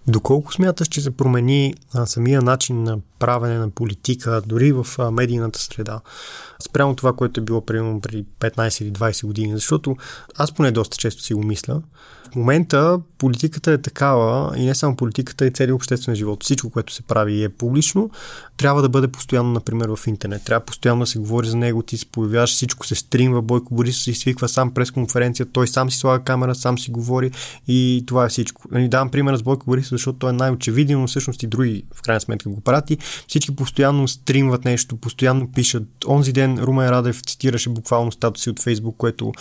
Доколко 0.10 0.54
смяташ, 0.54 0.88
че 0.88 1.01
се 1.01 1.12
промени 1.12 1.74
а, 1.94 2.06
самия 2.06 2.42
начин 2.42 2.84
на 2.84 3.00
правене 3.20 3.58
на 3.58 3.70
политика, 3.70 4.42
дори 4.46 4.72
в 4.72 4.88
а, 5.00 5.12
медийната 5.12 5.60
среда, 5.60 6.01
спрямо 6.63 6.96
това, 6.96 7.13
което 7.13 7.39
е 7.39 7.44
било 7.44 7.66
примерно 7.66 8.01
преди 8.01 8.25
15 8.39 8.84
или 8.84 8.92
20 8.92 9.25
години? 9.25 9.54
Защото 9.54 9.96
аз 10.38 10.51
поне 10.51 10.72
доста 10.72 10.98
често 10.98 11.24
си 11.24 11.34
го 11.34 11.44
мисля. 11.44 11.82
В 12.32 12.36
момента 12.36 13.00
политиката 13.19 13.71
е 13.71 13.77
такава 13.77 14.57
и 14.57 14.65
не 14.65 14.75
само 14.75 14.95
политиката, 14.95 15.45
и 15.45 15.51
целият 15.51 15.75
обществен 15.75 16.15
живот. 16.15 16.43
Всичко, 16.43 16.69
което 16.69 16.93
се 16.93 17.01
прави 17.01 17.43
е 17.43 17.49
публично, 17.49 18.09
трябва 18.57 18.81
да 18.81 18.89
бъде 18.89 19.07
постоянно, 19.07 19.51
например, 19.51 19.89
в 19.95 20.07
интернет. 20.07 20.43
Трябва 20.43 20.65
постоянно 20.65 20.99
да 20.99 21.07
се 21.07 21.19
говори 21.19 21.47
за 21.47 21.57
него, 21.57 21.83
ти 21.83 21.97
се 21.97 22.05
появяваш, 22.05 22.51
всичко 22.51 22.88
се 22.88 22.95
стримва, 22.95 23.41
Бойко 23.41 23.75
Борисов 23.75 24.03
се 24.03 24.13
свиква 24.13 24.49
сам 24.49 24.71
през 24.71 24.91
конференция, 24.91 25.45
той 25.45 25.67
сам 25.67 25.91
си 25.91 25.97
слага 25.97 26.23
камера, 26.23 26.55
сам 26.55 26.79
си 26.79 26.91
говори 26.91 27.31
и 27.67 28.03
това 28.07 28.25
е 28.25 28.29
всичко. 28.29 28.61
Нали, 28.71 28.88
давам 28.88 29.09
пример 29.09 29.35
с 29.35 29.43
Бойко 29.43 29.65
Борисов, 29.65 29.91
защото 29.91 30.19
той 30.19 30.29
е 30.29 30.33
най-очевиден, 30.33 31.01
но 31.01 31.07
всъщност 31.07 31.43
и 31.43 31.47
други 31.47 31.83
в 31.95 32.01
крайна 32.01 32.21
сметка 32.21 32.49
го 32.49 32.61
прати. 32.61 32.97
Всички 33.27 33.55
постоянно 33.55 34.07
стримват 34.07 34.65
нещо, 34.65 34.97
постоянно 34.97 35.51
пишат. 35.51 35.83
Онзи 36.07 36.33
ден 36.33 36.59
Румен 36.59 36.89
Радев 36.89 37.21
цитираше 37.21 37.69
буквално 37.69 38.11
статуси 38.11 38.49
от 38.49 38.59
Фейсбук, 38.59 38.97
което 38.97 39.31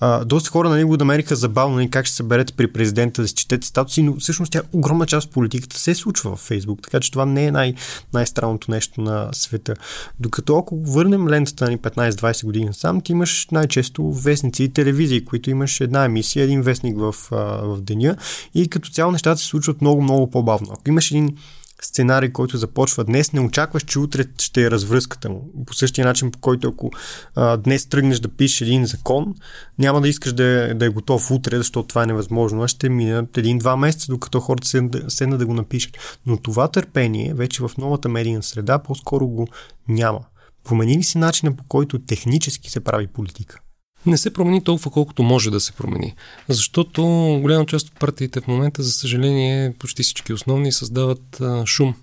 а, 0.00 0.24
доста 0.24 0.50
хора 0.50 0.68
нали, 0.68 0.84
го 0.84 0.96
намериха 0.96 1.36
забавно, 1.36 1.76
нали, 1.76 1.90
как 1.90 2.06
ще 2.06 2.16
съберете 2.16 2.52
при 2.52 2.72
президента 2.72 3.23
да 3.24 3.28
си 3.28 3.34
четете 3.34 3.66
статуси, 3.66 4.02
но 4.02 4.16
всъщност 4.16 4.52
тя 4.52 4.62
огромна 4.72 5.06
част 5.06 5.26
от 5.26 5.32
политиката 5.32 5.78
се 5.78 5.94
случва 5.94 6.36
в 6.36 6.40
Фейсбук, 6.40 6.82
така 6.82 7.00
че 7.00 7.10
това 7.10 7.26
не 7.26 7.44
е 7.44 7.52
най- 7.52 7.74
най-странното 8.12 8.70
нещо 8.70 9.00
на 9.00 9.28
света. 9.32 9.74
Докато 10.20 10.58
ако 10.58 10.76
върнем 10.76 11.28
лентата 11.28 11.70
ни 11.70 11.78
15-20 11.78 12.44
години 12.44 12.68
сам, 12.72 13.00
ти 13.00 13.12
имаш 13.12 13.48
най-често 13.52 14.12
вестници 14.12 14.64
и 14.64 14.72
телевизии, 14.72 15.24
които 15.24 15.50
имаш 15.50 15.80
една 15.80 16.04
емисия, 16.04 16.44
един 16.44 16.62
вестник 16.62 16.98
в, 16.98 17.14
в 17.30 17.80
деня 17.80 18.16
и 18.54 18.68
като 18.68 18.90
цяло 18.90 19.12
нещата 19.12 19.40
се 19.40 19.46
случват 19.46 19.80
много, 19.80 20.02
много 20.02 20.30
по-бавно. 20.30 20.68
Ако 20.72 20.88
имаш 20.88 21.10
един 21.10 21.36
сценарий, 21.84 22.32
който 22.32 22.56
започва 22.56 23.04
днес, 23.04 23.32
не 23.32 23.40
очакваш, 23.40 23.82
че 23.82 23.98
утре 23.98 24.24
ще 24.38 24.62
е 24.62 24.70
развръзката 24.70 25.30
му. 25.30 25.50
По 25.66 25.74
същия 25.74 26.06
начин, 26.06 26.30
по 26.30 26.38
който 26.38 26.68
ако 26.68 26.90
а, 27.34 27.56
днес 27.56 27.86
тръгнеш 27.86 28.20
да 28.20 28.28
пишеш 28.28 28.60
един 28.60 28.86
закон, 28.86 29.34
няма 29.78 30.00
да 30.00 30.08
искаш 30.08 30.32
да 30.32 30.44
е, 30.44 30.74
да 30.74 30.84
е 30.84 30.88
готов 30.88 31.30
утре, 31.30 31.56
защото 31.56 31.88
това 31.88 32.02
е 32.02 32.06
невъзможно, 32.06 32.62
а 32.62 32.68
ще 32.68 32.88
минат 32.88 33.38
един-два 33.38 33.76
месеца, 33.76 34.06
докато 34.08 34.40
хората 34.40 34.68
седнат 34.68 35.12
седна 35.12 35.38
да 35.38 35.46
го 35.46 35.54
напишат. 35.54 36.18
Но 36.26 36.36
това 36.36 36.68
търпение 36.68 37.34
вече 37.34 37.62
в 37.62 37.70
новата 37.78 38.08
медийна 38.08 38.42
среда 38.42 38.78
по-скоро 38.78 39.26
го 39.26 39.48
няма. 39.88 40.20
Промени 40.64 40.98
ли 40.98 41.02
си 41.02 41.18
начина 41.18 41.56
по 41.56 41.64
който 41.64 41.98
технически 41.98 42.70
се 42.70 42.80
прави 42.80 43.06
политика? 43.06 43.60
Не 44.06 44.16
се 44.16 44.32
промени 44.32 44.64
толкова, 44.64 44.90
колкото 44.90 45.22
може 45.22 45.50
да 45.50 45.60
се 45.60 45.72
промени. 45.72 46.14
Защото 46.48 47.02
голяма 47.42 47.66
част 47.66 47.88
от 47.88 47.98
партиите 47.98 48.40
в 48.40 48.46
момента, 48.46 48.82
за 48.82 48.92
съжаление, 48.92 49.72
почти 49.78 50.02
всички 50.02 50.32
основни 50.32 50.72
създават 50.72 51.40
а, 51.40 51.66
шум. 51.66 51.94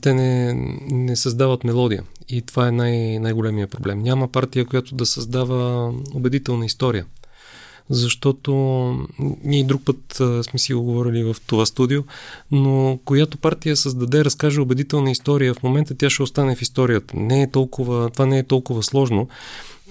Те 0.00 0.14
не, 0.14 0.52
не 0.90 1.16
създават 1.16 1.64
мелодия. 1.64 2.02
И 2.28 2.42
това 2.42 2.68
е 2.68 2.72
най- 2.72 3.18
най-големия 3.18 3.66
проблем. 3.66 4.02
Няма 4.02 4.28
партия, 4.28 4.64
която 4.64 4.94
да 4.94 5.06
създава 5.06 5.92
убедителна 6.14 6.66
история. 6.66 7.06
Защото 7.90 8.52
ние 9.44 9.64
друг 9.64 9.82
път 9.84 10.20
а, 10.20 10.42
сме 10.42 10.58
си 10.58 10.74
го 10.74 10.82
говорили 10.82 11.24
в 11.24 11.36
това 11.46 11.66
студио, 11.66 12.02
но 12.50 12.98
която 13.04 13.38
партия 13.38 13.76
създаде, 13.76 14.24
разкаже 14.24 14.60
убедителна 14.60 15.10
история 15.10 15.54
в 15.54 15.62
момента, 15.62 15.94
тя 15.94 16.10
ще 16.10 16.22
остане 16.22 16.56
в 16.56 16.62
историята. 16.62 17.16
Не 17.16 17.42
е 17.42 17.50
толкова, 17.50 18.10
това 18.10 18.26
не 18.26 18.38
е 18.38 18.42
толкова 18.42 18.82
сложно 18.82 19.28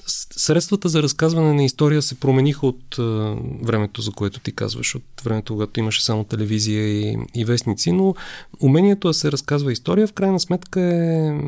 средствата 0.08 0.90
за 0.90 1.04
разказване 1.04 1.54
на 1.54 1.64
история 1.64 2.02
се 2.02 2.16
промениха 2.16 2.68
от 2.68 3.00
а, 3.00 3.36
времето, 3.64 4.02
за 4.02 4.12
което 4.12 4.40
ти 4.40 4.52
казваш, 4.52 4.96
от 4.96 5.04
времето, 5.24 5.54
когато 5.54 5.80
имаше 5.80 6.04
само 6.06 6.24
телевизия 6.24 6.88
и, 6.88 7.18
и 7.36 7.46
вестници, 7.46 7.92
но 7.92 8.16
умението 8.60 9.08
да 9.08 9.14
се 9.14 9.32
разказва 9.32 9.72
история 9.72 10.08
в 10.08 10.14
крайна 10.14 10.40
сметка 10.40 10.82
е, 10.82 11.40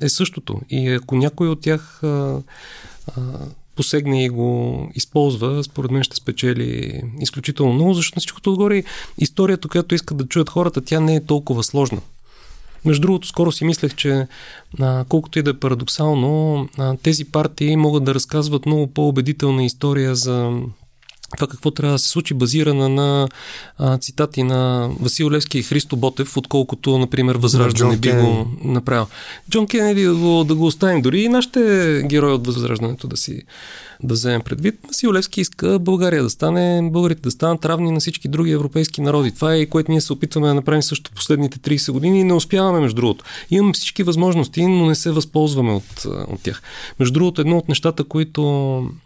е 0.00 0.08
същото. 0.08 0.60
И 0.70 0.88
ако 0.88 1.16
някой 1.16 1.48
от 1.48 1.60
тях 1.60 2.02
а, 2.02 2.42
а, 3.16 3.22
посегне 3.76 4.24
и 4.24 4.28
го 4.28 4.88
използва, 4.94 5.64
според 5.64 5.90
мен 5.90 6.02
ще 6.02 6.16
спечели 6.16 7.02
изключително 7.20 7.72
много, 7.72 7.94
защото 7.94 8.16
на 8.16 8.20
всичкото 8.20 8.50
отгоре 8.52 8.84
историята, 9.18 9.68
която 9.68 9.94
искат 9.94 10.16
да 10.16 10.26
чуят 10.26 10.50
хората, 10.50 10.80
тя 10.80 11.00
не 11.00 11.14
е 11.16 11.24
толкова 11.24 11.64
сложна. 11.64 12.00
Между 12.84 13.02
другото, 13.02 13.28
скоро 13.28 13.52
си 13.52 13.64
мислех, 13.64 13.94
че 13.94 14.26
а, 14.80 15.04
колкото 15.08 15.38
и 15.38 15.42
да 15.42 15.50
е 15.50 15.54
парадоксално, 15.54 16.68
а, 16.78 16.96
тези 17.02 17.24
партии 17.24 17.76
могат 17.76 18.04
да 18.04 18.14
разказват 18.14 18.66
много 18.66 18.86
по-убедителна 18.86 19.64
история 19.64 20.14
за 20.14 20.60
това 21.36 21.46
какво 21.46 21.70
трябва 21.70 21.94
да 21.94 21.98
се 21.98 22.08
случи, 22.08 22.34
базирана 22.34 22.88
на 22.88 23.28
а, 23.78 23.98
цитати 23.98 24.42
на 24.42 24.90
Васил 25.00 25.30
Левски 25.30 25.58
и 25.58 25.62
Христо 25.62 25.96
Ботев, 25.96 26.36
отколкото, 26.36 26.98
например, 26.98 27.34
Възраждане 27.34 27.96
би 27.96 28.12
го 28.12 28.46
направил. 28.64 29.06
Джон 29.50 29.66
Кенеди 29.66 30.04
да 30.04 30.14
го, 30.14 30.44
да 30.44 30.54
го 30.54 30.66
оставим 30.66 31.02
дори 31.02 31.20
и 31.20 31.28
нашите 31.28 32.02
герои 32.06 32.32
от 32.32 32.46
Възраждането 32.46 33.06
да 33.06 33.16
си 33.16 33.42
да 34.02 34.14
вземем 34.14 34.40
предвид. 34.40 34.74
Васил 34.88 35.12
Левски 35.12 35.40
иска 35.40 35.78
България 35.78 36.22
да 36.22 36.30
стане, 36.30 36.90
българите 36.92 37.20
да 37.20 37.30
станат 37.30 37.64
равни 37.64 37.90
на 37.90 38.00
всички 38.00 38.28
други 38.28 38.50
европейски 38.50 39.00
народи. 39.00 39.34
Това 39.34 39.54
е 39.54 39.66
което 39.66 39.90
ние 39.90 40.00
се 40.00 40.12
опитваме 40.12 40.48
да 40.48 40.54
направим 40.54 40.82
също 40.82 41.12
последните 41.12 41.58
30 41.58 41.92
години 41.92 42.20
и 42.20 42.24
не 42.24 42.34
успяваме, 42.34 42.80
между 42.80 42.96
другото. 42.96 43.24
Имаме 43.50 43.72
всички 43.72 44.02
възможности, 44.02 44.66
но 44.66 44.86
не 44.86 44.94
се 44.94 45.10
възползваме 45.10 45.72
от, 45.72 46.04
от 46.28 46.42
тях. 46.42 46.62
Между 46.98 47.12
другото, 47.12 47.40
едно 47.40 47.58
от 47.58 47.68
нещата, 47.68 48.04
които 48.04 48.42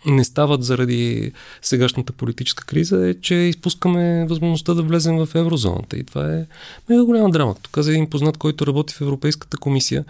не 0.07 0.25
стават 0.25 0.65
заради 0.65 1.33
сегашната 1.63 2.13
политическа 2.13 2.65
криза 2.65 3.09
е, 3.09 3.15
че 3.15 3.35
изпускаме 3.35 4.27
възможността 4.29 4.75
да 4.75 4.83
влезем 4.83 5.17
в 5.17 5.29
еврозоната. 5.35 5.97
И 5.97 6.05
това 6.05 6.35
е 6.35 6.47
мега 6.89 7.05
голяма 7.05 7.31
драма. 7.31 7.55
Тук 7.63 7.73
каза 7.73 7.91
един 7.91 8.11
познат, 8.11 8.37
който 8.37 8.67
работи 8.67 8.95
в 8.95 9.01
Европейската 9.01 9.57
комисия 9.57 10.05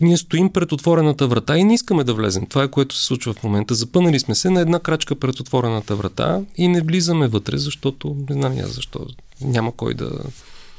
ние 0.00 0.16
стоим 0.16 0.52
пред 0.52 0.72
отворената 0.72 1.26
врата 1.26 1.58
и 1.58 1.64
не 1.64 1.74
искаме 1.74 2.04
да 2.04 2.14
влезем. 2.14 2.46
Това 2.46 2.62
е 2.64 2.70
което 2.70 2.96
се 2.96 3.04
случва 3.04 3.32
в 3.32 3.42
момента. 3.42 3.74
Запънали 3.74 4.20
сме 4.20 4.34
се 4.34 4.50
на 4.50 4.60
една 4.60 4.80
крачка 4.80 5.14
пред 5.14 5.40
отворената 5.40 5.96
врата 5.96 6.42
и 6.56 6.68
не 6.68 6.80
влизаме 6.80 7.28
вътре, 7.28 7.58
защото 7.58 8.16
не 8.28 8.34
знам 8.34 8.58
я 8.58 8.66
защо. 8.66 9.06
Няма 9.40 9.72
кой 9.72 9.94
да. 9.94 10.10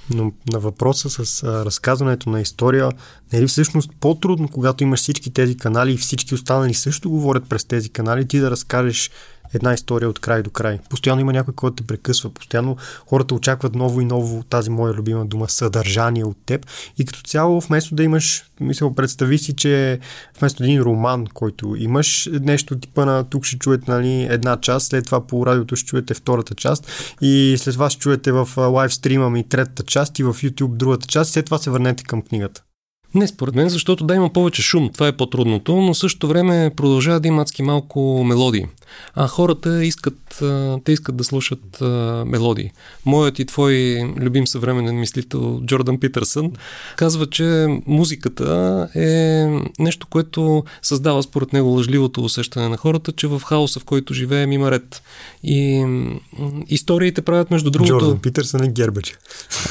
Но 0.10 0.32
на 0.54 0.60
въпроса 0.60 1.26
с 1.26 1.44
разказването 1.44 2.30
на 2.30 2.42
история, 2.42 2.92
не 3.34 3.40
е 3.40 3.42
ли 3.42 3.48
всъщност 3.48 3.92
по-трудно, 4.00 4.48
когато 4.48 4.84
имаш 4.84 5.00
всички 5.00 5.34
тези 5.34 5.58
канали 5.58 5.94
и 5.94 5.98
всички 5.98 6.36
останали 6.36 6.74
също 6.74 7.10
говорят 7.10 7.50
през 7.50 7.66
тези 7.66 7.90
канали, 7.90 8.28
ти 8.28 8.40
да 8.40 8.52
разкажеш 8.52 9.12
една 9.54 9.74
история 9.74 10.10
от 10.10 10.20
край 10.20 10.44
до 10.44 10.50
край. 10.50 10.80
Постоянно 10.90 11.22
има 11.22 11.34
някой, 11.34 11.54
който 11.54 11.76
те 11.76 11.88
прекъсва. 11.88 12.30
Постоянно 12.30 12.78
хората 13.06 13.36
очакват 13.36 13.76
ново 13.76 14.02
и 14.02 14.06
ново 14.06 14.44
тази 14.44 14.70
моя 14.70 14.94
любима 14.94 15.26
дума 15.26 15.50
съдържание 15.50 16.26
от 16.26 16.38
теб. 16.46 16.66
И 16.98 17.06
като 17.06 17.22
цяло, 17.22 17.60
вместо 17.60 17.96
да 17.96 18.04
имаш, 18.04 18.44
мисля, 18.60 18.96
представи 18.96 19.38
си, 19.38 19.56
че 19.56 20.00
вместо 20.40 20.64
един 20.64 20.82
роман, 20.82 21.26
който 21.34 21.76
имаш 21.78 22.30
нещо 22.42 22.80
типа 22.80 23.06
на 23.06 23.24
тук 23.24 23.46
ще 23.46 23.58
чуете 23.58 23.92
нали, 23.92 24.24
една 24.24 24.58
част, 24.62 24.88
след 24.88 25.06
това 25.06 25.28
по 25.28 25.46
радиото 25.46 25.76
ще 25.76 25.88
чуете 25.88 26.14
втората 26.14 26.56
част 26.56 26.92
и 27.22 27.56
след 27.60 27.74
това 27.74 27.90
ще 27.90 28.00
чуете 28.00 28.32
в 28.32 28.50
лайв 28.58 28.94
стрима 28.94 29.30
ми 29.30 29.50
третата 29.50 29.84
част 29.84 30.20
и 30.20 30.24
в 30.24 30.34
YouTube 30.34 30.76
другата 30.76 31.08
част, 31.08 31.32
след 31.32 31.46
това 31.46 31.58
се 31.58 31.70
върнете 31.70 32.04
към 32.04 32.22
книгата. 32.22 32.64
Не, 33.16 33.28
според 33.28 33.56
мен, 33.56 33.70
защото 33.70 34.06
да 34.06 34.16
има 34.16 34.34
повече 34.34 34.62
шум, 34.62 34.90
това 34.94 35.08
е 35.08 35.18
по-трудното, 35.18 35.76
но 35.76 35.94
същото 35.94 36.28
време 36.28 36.72
продължава 36.76 37.20
да 37.20 37.28
има 37.28 37.42
адски 37.42 37.64
малко 37.64 38.24
мелодии. 38.24 38.66
А 39.16 39.28
хората 39.28 39.86
искат, 39.86 40.44
те 40.84 40.92
искат 40.92 41.18
да 41.18 41.24
слушат 41.24 41.82
мелодии. 42.26 42.72
Моят 43.06 43.40
и 43.40 43.46
твой 43.46 43.74
любим 44.18 44.48
съвременен 44.48 45.00
мислител 45.00 45.62
Джордан 45.66 46.00
Питърсън 46.00 46.52
казва, 46.96 47.26
че 47.26 47.68
музиката 47.88 48.88
е 48.96 49.46
нещо, 49.80 50.08
което 50.08 50.64
създава 50.82 51.24
според 51.24 51.54
него 51.54 51.70
лъжливото 51.70 52.24
усещане 52.24 52.70
на 52.70 52.78
хората, 52.78 53.12
че 53.12 53.28
в 53.28 53.42
хаоса, 53.46 53.80
в 53.80 53.86
който 53.86 54.14
живеем, 54.14 54.52
има 54.52 54.72
ред. 54.72 55.02
И 55.44 55.86
историите 56.68 57.22
правят 57.22 57.52
между 57.52 57.72
другото... 57.72 58.00
Джордан 58.00 58.20
Питърсън 58.20 58.64
е 58.64 58.68
гербач. 58.68 59.18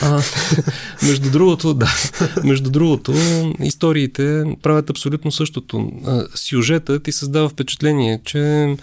А, 0.02 0.23
между 1.02 1.30
другото, 1.30 1.75
да. 1.75 1.88
Между 2.44 2.70
другото, 2.70 3.12
историите 3.61 4.44
правят 4.62 4.90
абсолютно 4.90 5.32
същото. 5.32 5.92
Сюжетът 6.35 7.02
ти 7.02 7.12
създава 7.12 7.49
впечатление, 7.49 8.20
че 8.25 8.76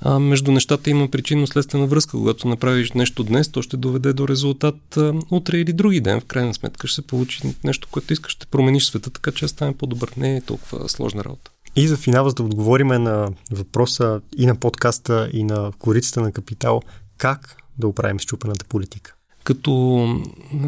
а, 0.00 0.18
между 0.18 0.52
нещата 0.52 0.90
има 0.90 1.08
причинно-следствена 1.08 1.86
връзка. 1.86 2.10
Когато 2.10 2.48
направиш 2.48 2.92
нещо 2.92 3.24
днес, 3.24 3.48
то 3.48 3.62
ще 3.62 3.76
доведе 3.76 4.12
до 4.12 4.28
резултат 4.28 4.96
а, 4.96 5.14
утре 5.30 5.58
или 5.58 5.72
други 5.72 6.00
ден. 6.00 6.20
В 6.20 6.24
крайна 6.24 6.54
сметка 6.54 6.86
ще 6.86 6.94
се 6.94 7.06
получи 7.06 7.54
нещо, 7.64 7.88
което 7.90 8.12
искаш, 8.12 8.32
ще 8.32 8.46
промениш 8.46 8.84
света, 8.84 9.10
така 9.10 9.32
че 9.32 9.48
стане 9.48 9.76
по-добър. 9.76 10.12
Не 10.16 10.36
е 10.36 10.40
толкова 10.40 10.88
сложна 10.88 11.24
работа. 11.24 11.50
И 11.76 11.88
за 11.88 11.96
финал, 11.96 12.28
за 12.28 12.34
да 12.34 12.42
отговориме 12.42 12.98
на 12.98 13.28
въпроса 13.50 14.20
и 14.36 14.46
на 14.46 14.56
подкаста, 14.56 15.30
и 15.32 15.44
на 15.44 15.72
корицата 15.78 16.20
на 16.20 16.32
капитал, 16.32 16.82
как 17.18 17.56
да 17.78 17.88
оправим 17.88 18.18
щупената 18.18 18.64
политика? 18.64 19.14
Като 19.44 20.08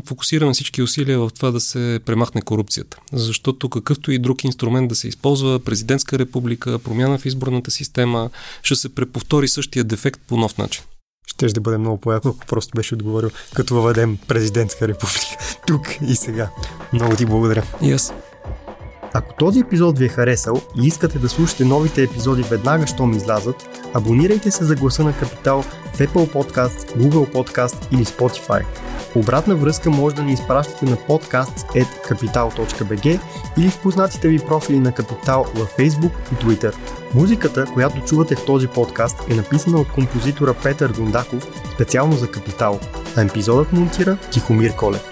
фокусираме 0.06 0.52
всички 0.52 0.82
усилия 0.82 1.18
в 1.18 1.30
това 1.34 1.50
да 1.50 1.60
се 1.60 2.00
премахне 2.04 2.42
корупцията. 2.42 2.98
Защото 3.12 3.68
какъвто 3.68 4.12
и 4.12 4.18
друг 4.18 4.44
инструмент 4.44 4.88
да 4.88 4.94
се 4.94 5.08
използва, 5.08 5.60
президентска 5.60 6.18
република, 6.18 6.78
промяна 6.78 7.18
в 7.18 7.26
изборната 7.26 7.70
система, 7.70 8.30
ще 8.62 8.74
се 8.74 8.94
преповтори 8.94 9.48
същия 9.48 9.84
дефект 9.84 10.20
по 10.28 10.36
нов 10.36 10.58
начин. 10.58 10.84
Ще 11.26 11.48
ще 11.48 11.60
бъде 11.60 11.78
много 11.78 12.00
по-яко, 12.00 12.28
ако 12.28 12.46
просто 12.46 12.72
беше 12.76 12.94
отговорил, 12.94 13.30
като 13.54 13.74
въведем 13.74 14.18
президентска 14.28 14.88
република. 14.88 15.26
Тук 15.66 15.88
и 16.08 16.16
сега. 16.16 16.50
Много 16.92 17.16
ти 17.16 17.26
благодаря. 17.26 17.62
И 17.82 17.92
аз. 17.92 18.12
Ако 19.14 19.34
този 19.34 19.60
епизод 19.60 19.98
ви 19.98 20.04
е 20.04 20.08
харесал 20.08 20.60
и 20.82 20.86
искате 20.86 21.18
да 21.18 21.28
слушате 21.28 21.64
новите 21.64 22.02
епизоди 22.02 22.42
веднага, 22.42 22.86
щом 22.86 23.12
излязат, 23.12 23.88
абонирайте 23.94 24.50
се 24.50 24.64
за 24.64 24.74
гласа 24.74 25.04
на 25.04 25.16
Капитал 25.16 25.62
в 25.62 25.98
Apple 25.98 26.32
Podcast, 26.32 26.96
Google 26.96 27.32
Podcast 27.32 27.92
или 27.92 28.04
Spotify. 28.04 28.64
Обратна 29.14 29.54
връзка 29.54 29.90
може 29.90 30.16
да 30.16 30.22
ни 30.22 30.32
изпращате 30.32 30.84
на 30.84 30.96
podcast.capital.bg 30.96 33.20
или 33.58 33.70
в 33.70 33.78
познатите 33.78 34.28
ви 34.28 34.38
профили 34.38 34.78
на 34.78 34.92
Капитал 34.92 35.46
във 35.54 35.76
Facebook 35.76 36.12
и 36.32 36.34
Twitter. 36.34 36.74
Музиката, 37.14 37.66
която 37.74 38.00
чувате 38.00 38.36
в 38.36 38.44
този 38.44 38.68
подкаст 38.68 39.16
е 39.30 39.34
написана 39.34 39.80
от 39.80 39.92
композитора 39.92 40.54
Петър 40.62 40.92
Дундаков 40.92 41.46
специално 41.74 42.16
за 42.16 42.30
Капитал, 42.30 42.80
а 43.16 43.22
епизодът 43.22 43.72
монтира 43.72 44.18
Тихомир 44.30 44.76
Колев. 44.76 45.11